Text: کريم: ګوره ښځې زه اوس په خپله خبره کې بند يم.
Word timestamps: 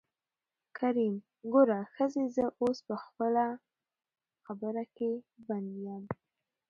کريم: 0.77 1.15
ګوره 1.53 1.79
ښځې 1.95 2.23
زه 2.35 2.45
اوس 2.61 2.77
په 2.87 2.95
خپله 3.03 3.45
خبره 4.43 4.83
کې 4.95 5.11
بند 5.47 5.69
يم. 5.85 6.03